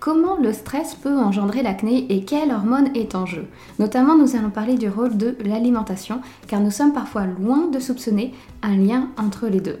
[0.00, 3.46] Comment le stress peut engendrer l'acné et quelle hormone est en jeu
[3.78, 8.32] Notamment, nous allons parler du rôle de l'alimentation, car nous sommes parfois loin de soupçonner
[8.62, 9.78] un lien entre les deux.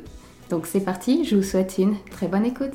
[0.50, 2.74] Donc c'est parti, je vous souhaite une très bonne écoute.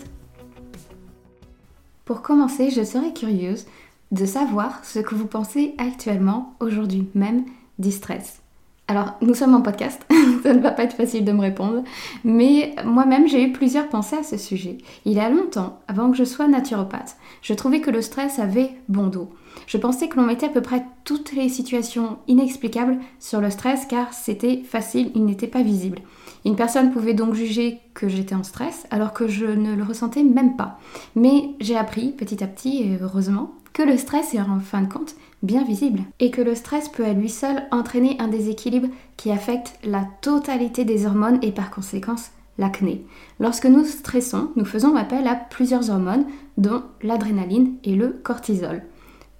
[2.04, 3.68] Pour commencer, je serais curieuse
[4.12, 7.46] de savoir ce que vous pensez actuellement, aujourd'hui même,
[7.78, 8.42] du stress.
[8.88, 10.06] Alors, nous sommes en podcast,
[10.44, 11.84] ça ne va pas être facile de me répondre,
[12.24, 14.78] mais moi-même j'ai eu plusieurs pensées à ce sujet.
[15.06, 18.70] Il y a longtemps, avant que je sois naturopathe, je trouvais que le stress avait
[18.88, 19.32] bon dos.
[19.66, 23.88] Je pensais que l'on mettait à peu près toutes les situations inexplicables sur le stress
[23.88, 26.02] car c'était facile, il n'était pas visible.
[26.46, 30.22] Une personne pouvait donc juger que j'étais en stress alors que je ne le ressentais
[30.22, 30.80] même pas.
[31.16, 34.92] Mais j'ai appris petit à petit, et heureusement, que le stress est en fin de
[34.92, 38.88] compte bien visible et que le stress peut à lui seul entraîner un déséquilibre
[39.18, 42.16] qui affecte la totalité des hormones et par conséquent
[42.58, 43.06] l'acné.
[43.42, 46.26] Lorsque nous stressons, nous faisons appel à plusieurs hormones
[46.58, 48.82] dont l'adrénaline et le cortisol.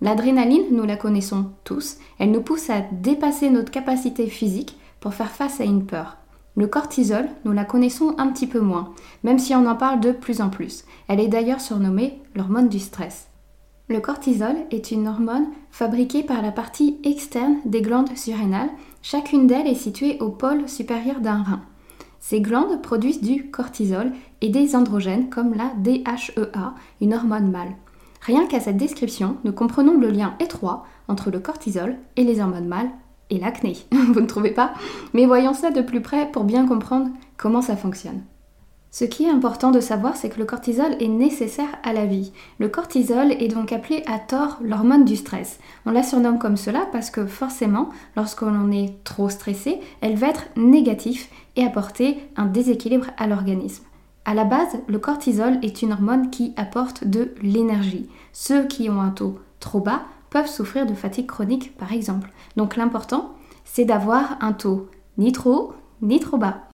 [0.02, 5.32] L'adrénaline, nous la connaissons tous, elle nous pousse à dépasser notre capacité physique pour faire
[5.32, 6.18] face à une peur.
[6.58, 10.12] Le cortisol, nous la connaissons un petit peu moins, même si on en parle de
[10.12, 10.84] plus en plus.
[11.08, 13.30] Elle est d'ailleurs surnommée l'hormone du stress.
[13.88, 18.72] Le cortisol est une hormone fabriquée par la partie externe des glandes surrénales.
[19.04, 21.62] Chacune d'elles est située au pôle supérieur d'un rein.
[22.20, 27.76] Ces glandes produisent du cortisol et des androgènes comme la DHEA, une hormone mâle.
[28.22, 32.68] Rien qu'à cette description, nous comprenons le lien étroit entre le cortisol et les hormones
[32.68, 32.90] mâles
[33.30, 33.78] et l'acné.
[33.92, 34.74] Vous ne trouvez pas?
[35.14, 38.24] Mais voyons ça de plus près pour bien comprendre comment ça fonctionne.
[38.98, 42.32] Ce qui est important de savoir, c'est que le cortisol est nécessaire à la vie.
[42.60, 45.60] Le cortisol est donc appelé à tort l'hormone du stress.
[45.86, 50.46] On la surnomme comme cela parce que forcément, lorsqu'on est trop stressé, elle va être
[50.56, 51.26] négative
[51.58, 53.84] et apporter un déséquilibre à l'organisme.
[54.24, 58.08] À la base, le cortisol est une hormone qui apporte de l'énergie.
[58.32, 62.32] Ceux qui ont un taux trop bas peuvent souffrir de fatigue chronique par exemple.
[62.56, 63.34] Donc l'important,
[63.66, 66.70] c'est d'avoir un taux ni trop ni trop bas.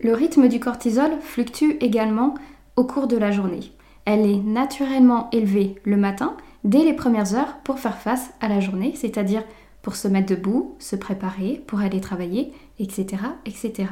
[0.00, 2.34] Le rythme du cortisol fluctue également
[2.76, 3.72] au cours de la journée.
[4.04, 8.60] Elle est naturellement élevée le matin, dès les premières heures, pour faire face à la
[8.60, 9.44] journée, c'est-à-dire
[9.82, 13.16] pour se mettre debout, se préparer, pour aller travailler, etc.
[13.46, 13.88] etc.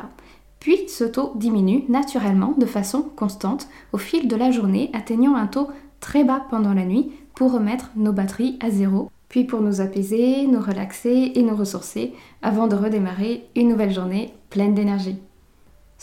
[0.58, 5.46] Puis ce taux diminue naturellement de façon constante au fil de la journée, atteignant un
[5.46, 5.68] taux
[6.00, 10.46] très bas pendant la nuit pour remettre nos batteries à zéro, puis pour nous apaiser,
[10.46, 15.18] nous relaxer et nous ressourcer avant de redémarrer une nouvelle journée pleine d'énergie.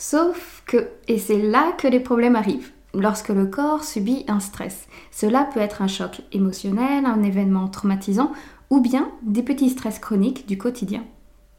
[0.02, 4.86] Sauf que, et c'est là que les problèmes arrivent, lorsque le corps subit un stress.
[5.10, 8.32] Cela peut être un choc émotionnel, un événement traumatisant
[8.70, 11.04] ou bien des petits stress chroniques du quotidien.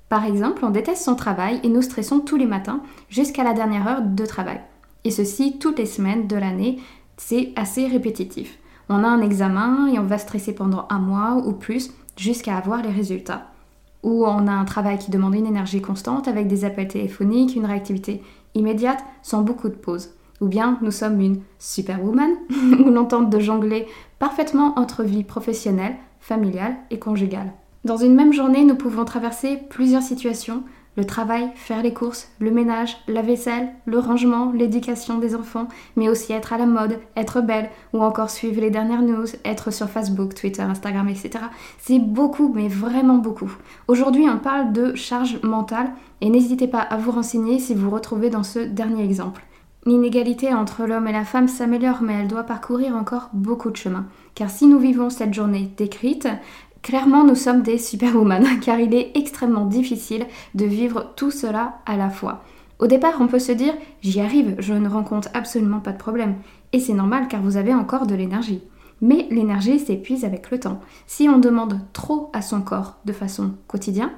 [0.10, 3.88] Par exemple, on déteste son travail et nous stressons tous les matins jusqu'à la dernière
[3.88, 4.60] heure de travail.
[5.04, 6.80] Et ceci toutes les semaines de l'année,
[7.18, 8.58] c'est assez répétitif.
[8.90, 12.82] On a un examen et on va stresser pendant un mois ou plus jusqu'à avoir
[12.82, 13.51] les résultats
[14.04, 17.66] où on a un travail qui demande une énergie constante avec des appels téléphoniques, une
[17.66, 18.22] réactivité
[18.56, 20.12] immédiate sans beaucoup de pauses.
[20.42, 22.32] Ou bien nous sommes une superwoman
[22.80, 23.88] où l'on tente de jongler
[24.20, 27.54] parfaitement entre vie professionnelle, familiale et conjugale.
[27.86, 30.64] Dans une même journée, nous pouvons traverser plusieurs situations
[30.98, 36.10] le travail, faire les courses, le ménage, la vaisselle, le rangement, l'éducation des enfants, mais
[36.10, 39.90] aussi être à la mode, être belle, ou encore suivre les dernières news, être sur
[39.90, 41.46] Facebook, Twitter, Instagram, etc.
[41.80, 43.52] C'est beaucoup, mais vraiment beaucoup.
[43.88, 47.96] Aujourd'hui, on parle de charge mentale, et n'hésitez pas à vous renseigner si vous vous
[47.96, 49.44] retrouvez dans ce dernier exemple.
[49.86, 54.06] L'inégalité entre l'homme et la femme s'améliore, mais elle doit parcourir encore beaucoup de chemin.
[54.36, 56.28] Car si nous vivons cette journée décrite,
[56.82, 60.26] Clairement, nous sommes des superwoman, car il est extrêmement difficile
[60.56, 62.44] de vivre tout cela à la fois.
[62.80, 66.36] Au départ, on peut se dire j'y arrive, je ne rencontre absolument pas de problème.
[66.74, 68.64] Et c'est normal car vous avez encore de l'énergie.
[69.02, 70.82] Mais l'énergie s'épuise avec le temps.
[71.06, 74.12] Si on demande trop à son corps de façon quotidienne,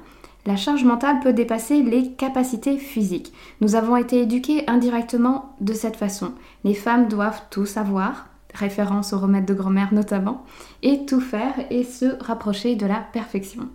[0.46, 3.34] la charge mentale peut dépasser les capacités physiques.
[3.62, 6.34] Nous avons été éduqués indirectement de cette façon.
[6.64, 10.46] Les femmes doivent tout savoir, référence aux remèdes de grand-mère notamment,
[10.82, 13.70] et tout faire et se rapprocher de la perfection.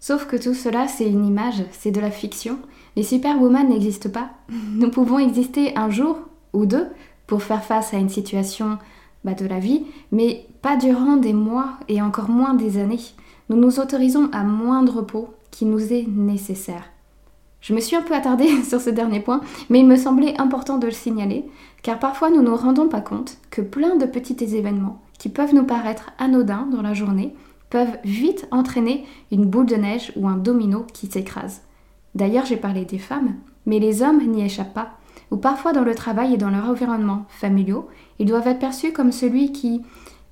[0.00, 2.58] Sauf que tout cela, c'est une image, c'est de la fiction.
[2.96, 4.30] Les superwoman n'existent pas.
[4.74, 6.18] Nous pouvons exister un jour
[6.52, 6.88] ou deux
[7.26, 8.78] pour faire face à une situation
[9.24, 12.98] bah, de la vie, mais pas durant des mois et encore moins des années.
[13.48, 16.91] Nous nous autorisons à moins de repos qui nous est nécessaire.
[17.62, 20.78] Je me suis un peu attardée sur ce dernier point, mais il me semblait important
[20.78, 21.44] de le signaler,
[21.82, 25.54] car parfois nous ne nous rendons pas compte que plein de petits événements qui peuvent
[25.54, 27.34] nous paraître anodins dans la journée
[27.70, 31.62] peuvent vite entraîner une boule de neige ou un domino qui s'écrase.
[32.14, 34.98] D'ailleurs, j'ai parlé des femmes, mais les hommes n'y échappent pas,
[35.30, 37.88] ou parfois dans le travail et dans leur environnement familiaux,
[38.18, 39.80] ils doivent être perçus comme celui qui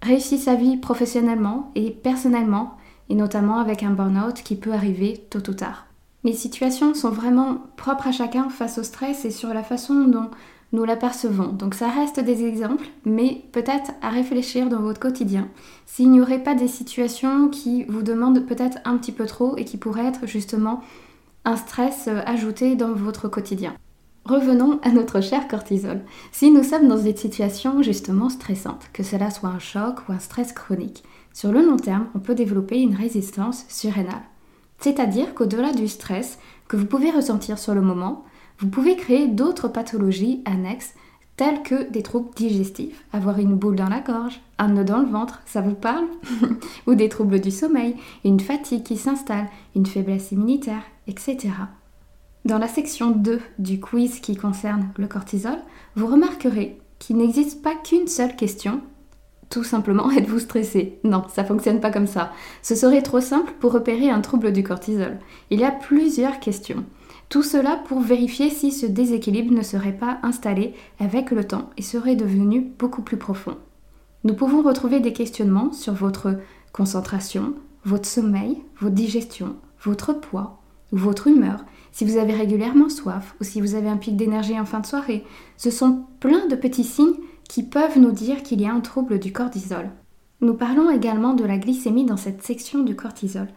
[0.03, 2.77] réussit sa vie professionnellement et personnellement,
[3.09, 5.90] et notamment avec un burn-out qui peut arriver tôt ou tard.
[6.23, 10.31] Les situations sont vraiment propres à chacun face au stress et sur la façon dont
[10.73, 11.53] nous l'apercevons.
[11.53, 15.49] Donc ça reste des exemples, mais peut-être à réfléchir dans votre quotidien
[15.87, 19.65] s'il n'y aurait pas des situations qui vous demandent peut-être un petit peu trop et
[19.65, 20.83] qui pourraient être justement
[21.45, 23.75] un stress euh, ajouté dans votre quotidien.
[24.27, 26.03] Revenons à notre cher cortisol.
[26.31, 30.19] Si nous sommes dans des situations justement stressantes, que cela soit un choc ou un
[30.19, 31.03] stress chronique,
[31.33, 34.30] sur le long terme, on peut développer une résistance surrénale.
[34.81, 36.39] C'est-à-dire qu'au-delà du stress
[36.69, 38.25] que vous pouvez ressentir sur le moment,
[38.59, 40.95] vous pouvez créer d'autres pathologies annexes
[41.37, 45.09] telles que des troubles digestifs, avoir une boule dans la gorge, un nœud dans le
[45.09, 46.05] ventre, ça vous parle
[46.87, 51.49] Ou des troubles du sommeil, une fatigue qui s'installe, une faiblesse immunitaire, etc.
[52.45, 55.57] Dans la section 2 du quiz qui concerne le cortisol,
[55.97, 58.83] vous remarquerez qu'il n'existe pas qu'une seule question.
[59.51, 60.99] Tout simplement, êtes-vous stressé?
[61.05, 62.33] Non, ça fonctionne pas comme ça.
[62.63, 65.19] Ce serait trop simple pour repérer un trouble du cortisol.
[65.51, 66.85] Il y a plusieurs questions.
[67.29, 71.83] Tout cela pour vérifier si ce déséquilibre ne serait pas installé avec le temps et
[71.83, 73.57] serait devenu beaucoup plus profond.
[74.25, 76.39] Nous pouvons retrouver des questionnements sur votre
[76.73, 77.55] concentration,
[77.85, 80.61] votre sommeil, votre digestion, votre poids
[80.93, 84.65] votre humeur, si vous avez régulièrement soif ou si vous avez un pic d'énergie en
[84.65, 85.25] fin de soirée.
[85.57, 87.19] Ce sont plein de petits signes
[87.51, 89.91] qui peuvent nous dire qu'il y a un trouble du cortisol.
[90.41, 93.49] Nous parlons également de la glycémie dans cette section du cortisol,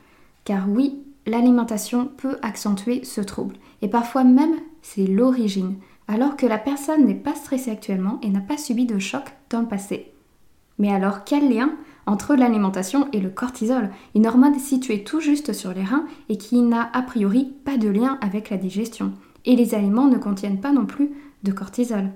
[0.46, 3.56] car oui, l'alimentation peut accentuer ce trouble.
[3.84, 5.76] Et parfois même, c'est l'origine,
[6.08, 9.62] alors que la personne n'est pas stressée actuellement et n'a pas subi de choc dans
[9.62, 10.12] le passé.
[10.80, 11.70] Mais alors, quel lien
[12.08, 16.64] entre l'alimentation et le cortisol, une hormone située tout juste sur les reins et qui
[16.64, 19.14] n'a a priori pas de lien avec la digestion
[19.46, 21.12] Et les aliments ne contiennent pas non plus
[21.44, 22.10] de cortisol.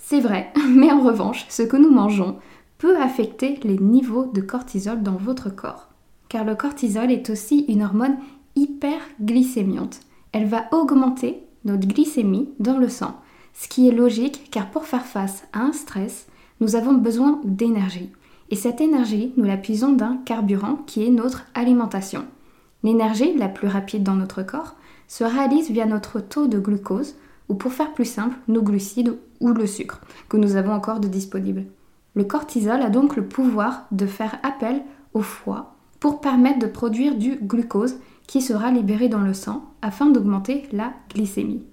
[0.00, 2.36] C'est vrai, mais en revanche, ce que nous mangeons
[2.78, 5.88] peut affecter les niveaux de cortisol dans votre corps.
[6.28, 8.16] Car le cortisol est aussi une hormone
[8.54, 10.00] hyperglycémiante.
[10.32, 13.16] Elle va augmenter notre glycémie dans le sang,
[13.54, 16.26] ce qui est logique car pour faire face à un stress,
[16.60, 18.10] nous avons besoin d'énergie.
[18.50, 22.24] Et cette énergie, nous la puisons d'un carburant qui est notre alimentation.
[22.82, 24.76] L'énergie la plus rapide dans notre corps
[25.08, 27.16] se réalise via notre taux de glucose,
[27.48, 31.08] ou pour faire plus simple, nos glucides ou le sucre que nous avons encore de
[31.08, 31.64] disponible.
[32.14, 34.82] Le cortisol a donc le pouvoir de faire appel
[35.14, 37.96] au foie pour permettre de produire du glucose
[38.26, 41.64] qui sera libéré dans le sang afin d'augmenter la glycémie.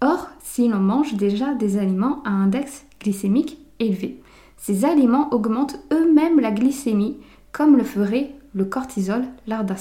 [0.00, 4.20] Or, si l'on mange déjà des aliments à index glycémique élevé,
[4.56, 7.18] ces aliments augmentent eux-mêmes la glycémie
[7.52, 9.76] comme le ferait le cortisol lors d'un.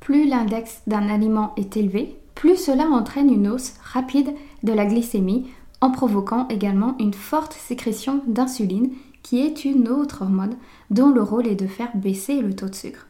[0.00, 4.30] Plus l'index d'un aliment est élevé, plus cela entraîne une hausse rapide
[4.62, 5.46] de la glycémie
[5.80, 10.56] en provoquant également une forte sécrétion d'insuline qui est une autre hormone
[10.90, 13.06] dont le rôle est de faire baisser le taux de sucre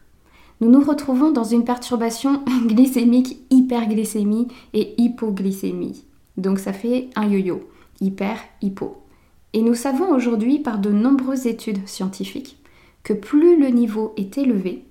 [0.61, 6.05] nous nous retrouvons dans une perturbation glycémique, hyperglycémie et hypoglycémie.
[6.37, 9.01] Donc ça fait un yo-yo, hyper, hypo.
[9.53, 12.57] Et nous savons aujourd'hui par de nombreuses études scientifiques
[13.03, 14.83] que plus le niveau est élevé,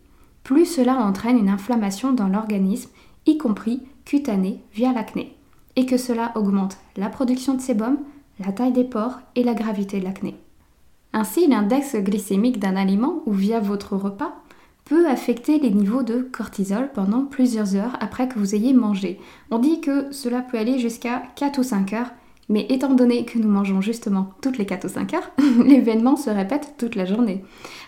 [0.43, 2.91] plus cela entraîne une inflammation dans l'organisme,
[3.27, 5.35] y compris cutanée via l'acné,
[5.77, 7.99] et que cela augmente la production de sébum,
[8.45, 10.37] la taille des pores et la gravité de l'acné.
[11.13, 14.35] Ainsi, l'index glycémique d'un aliment ou via votre repas
[14.85, 19.19] peut affecter les niveaux de cortisol pendant plusieurs heures après que vous ayez mangé.
[19.51, 22.11] On dit que cela peut aller jusqu'à 4 ou 5 heures,
[22.49, 25.31] mais étant donné que nous mangeons justement toutes les 4 ou 5 heures,
[25.65, 27.45] l'événement se répète toute la journée.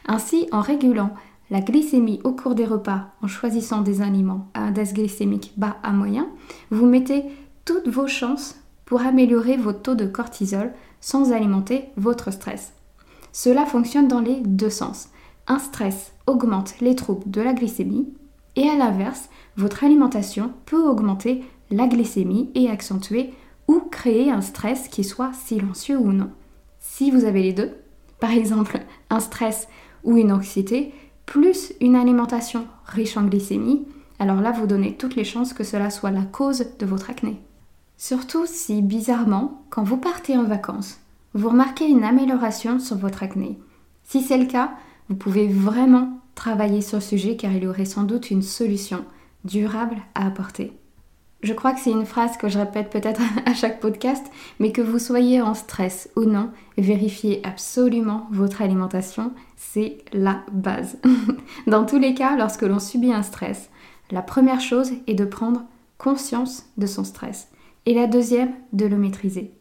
[0.06, 1.10] Ainsi, en régulant
[1.50, 5.92] la glycémie au cours des repas, en choisissant des aliments à index glycémique bas à
[5.92, 6.28] moyen,
[6.70, 7.24] vous mettez
[7.64, 12.72] toutes vos chances pour améliorer votre taux de cortisol sans alimenter votre stress.
[13.32, 15.10] Cela fonctionne dans les deux sens.
[15.46, 18.08] Un stress augmente les troubles de la glycémie
[18.56, 23.34] et à l'inverse, votre alimentation peut augmenter la glycémie et accentuer
[23.68, 26.30] ou créer un stress qui soit silencieux ou non.
[26.78, 27.72] Si vous avez les deux,
[28.20, 29.68] par exemple un stress
[30.04, 30.94] ou une anxiété,
[31.26, 33.84] plus une alimentation riche en glycémie,
[34.18, 37.40] alors là vous donnez toutes les chances que cela soit la cause de votre acné.
[37.98, 40.98] Surtout si bizarrement, quand vous partez en vacances,
[41.34, 43.58] vous remarquez une amélioration sur votre acné.
[44.04, 44.72] Si c'est le cas,
[45.08, 49.04] vous pouvez vraiment travailler sur le sujet car il y aurait sans doute une solution
[49.44, 50.72] durable à apporter.
[51.42, 54.26] Je crois que c'est une phrase que je répète peut-être à chaque podcast,
[54.58, 60.98] mais que vous soyez en stress ou non, vérifiez absolument votre alimentation, c'est la base.
[61.66, 63.70] Dans tous les cas, lorsque l'on subit un stress,
[64.10, 65.64] la première chose est de prendre
[65.98, 67.48] conscience de son stress
[67.86, 69.52] et la deuxième, de le maîtriser.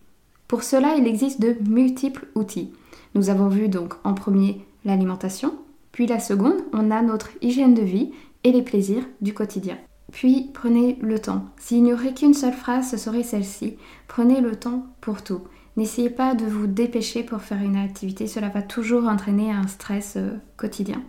[0.48, 2.72] Pour cela, il existe de multiples outils.
[3.14, 5.54] Nous avons vu donc en premier l'alimentation,
[5.92, 8.12] puis la seconde, on a notre hygiène de vie
[8.44, 9.78] et les plaisirs du quotidien.
[10.12, 11.46] Puis prenez le temps.
[11.58, 13.78] S'il n'y aurait qu'une seule phrase, ce serait celle-ci.
[14.08, 15.42] Prenez le temps pour tout.
[15.78, 20.14] N'essayez pas de vous dépêcher pour faire une activité, cela va toujours entraîner un stress
[20.16, 21.04] euh, quotidien.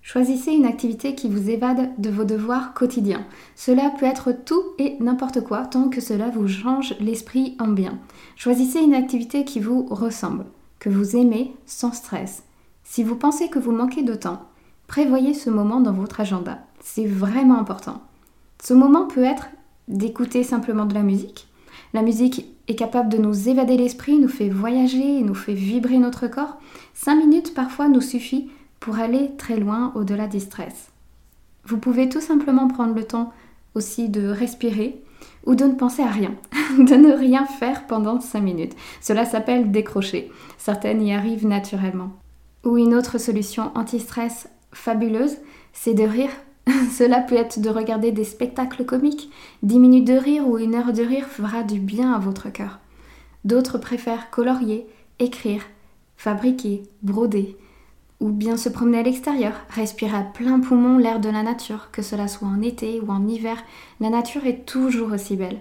[0.00, 3.24] Choisissez une activité qui vous évade de vos devoirs quotidiens.
[3.54, 7.98] Cela peut être tout et n'importe quoi tant que cela vous change l'esprit en bien.
[8.36, 10.44] Choisissez une activité qui vous ressemble,
[10.78, 12.44] que vous aimez sans stress.
[12.84, 14.42] Si vous pensez que vous manquez de temps,
[14.88, 16.58] prévoyez ce moment dans votre agenda.
[16.80, 18.02] C'est vraiment important.
[18.62, 19.48] Ce moment peut être
[19.88, 21.48] d'écouter simplement de la musique.
[21.94, 26.28] La musique est capable de nous évader l'esprit, nous fait voyager, nous fait vibrer notre
[26.28, 26.58] corps.
[26.94, 30.92] Cinq minutes parfois nous suffit pour aller très loin au-delà du stress.
[31.64, 33.32] Vous pouvez tout simplement prendre le temps
[33.74, 35.02] aussi de respirer
[35.44, 36.32] ou de ne penser à rien,
[36.78, 38.76] de ne rien faire pendant cinq minutes.
[39.00, 40.30] Cela s'appelle décrocher.
[40.56, 42.12] Certaines y arrivent naturellement.
[42.64, 45.38] Ou une autre solution anti-stress fabuleuse,
[45.72, 46.30] c'est de rire
[46.92, 49.30] Cela peut être de regarder des spectacles comiques.
[49.62, 52.80] 10 minutes de rire ou une heure de rire fera du bien à votre cœur.
[53.44, 54.86] D'autres préfèrent colorier,
[55.18, 55.62] écrire,
[56.16, 57.56] fabriquer, broder,
[58.20, 62.02] ou bien se promener à l'extérieur, respirer à plein poumon l'air de la nature, que
[62.02, 63.56] cela soit en été ou en hiver,
[64.00, 65.60] la nature est toujours aussi belle.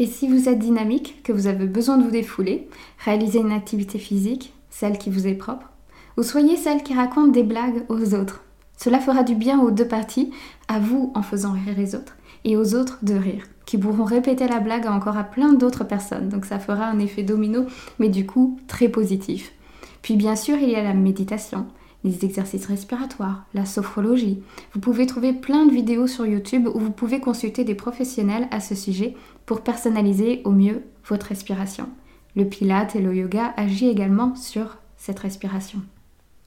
[0.00, 2.68] Et si vous êtes dynamique, que vous avez besoin de vous défouler,
[3.04, 5.70] réalisez une activité physique, celle qui vous est propre,
[6.16, 8.42] ou soyez celle qui raconte des blagues aux autres.
[8.82, 10.30] Cela fera du bien aux deux parties,
[10.66, 14.48] à vous en faisant rire les autres, et aux autres de rire, qui pourront répéter
[14.48, 16.30] la blague encore à plein d'autres personnes.
[16.30, 17.66] Donc ça fera un effet domino,
[17.98, 19.52] mais du coup très positif.
[20.00, 21.66] Puis bien sûr, il y a la méditation,
[22.04, 24.42] les exercices respiratoires, la sophrologie.
[24.72, 28.60] Vous pouvez trouver plein de vidéos sur YouTube où vous pouvez consulter des professionnels à
[28.60, 31.90] ce sujet pour personnaliser au mieux votre respiration.
[32.34, 35.82] Le pilate et le yoga agissent également sur cette respiration.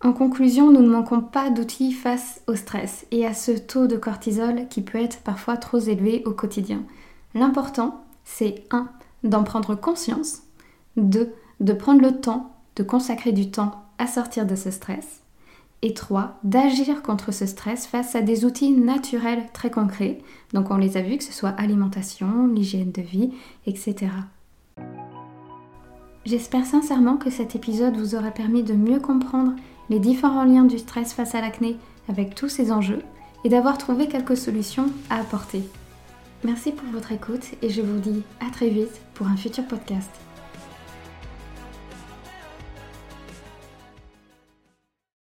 [0.04, 3.96] En conclusion, nous ne manquons pas d'outils face au stress et à ce taux de
[3.96, 6.84] cortisol qui peut être parfois trop élevé au quotidien.
[7.34, 8.90] L'important, c'est 1.
[9.24, 10.44] d'en prendre conscience,
[10.98, 11.34] 2.
[11.62, 15.22] de prendre le temps, de consacrer du temps à sortir de ce stress,
[15.82, 16.38] et 3.
[16.44, 20.20] d'agir contre ce stress face à des outils naturels très concrets.
[20.52, 23.32] Donc on les a vus, que ce soit alimentation, l'hygiène de vie,
[23.68, 24.08] etc.
[26.26, 29.54] J'espère sincèrement que cet épisode vous aura permis de mieux comprendre
[29.90, 31.78] les différents liens du stress face à l'acné
[32.10, 33.02] avec tous ces enjeux
[33.44, 35.64] et d'avoir trouvé quelques solutions à apporter.
[36.44, 40.12] Merci pour votre écoute et je vous dis à très vite pour un futur podcast.